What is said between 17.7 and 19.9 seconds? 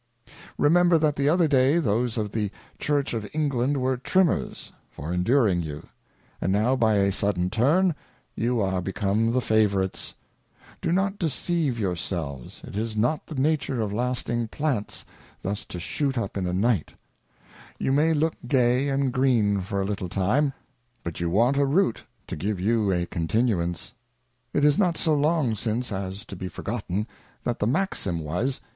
you may look gay and green for a